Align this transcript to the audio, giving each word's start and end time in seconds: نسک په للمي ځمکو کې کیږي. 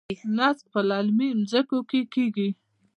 نسک 0.37 0.65
په 0.73 0.79
للمي 0.89 1.29
ځمکو 1.51 1.79
کې 1.89 2.01
کیږي. 2.13 2.49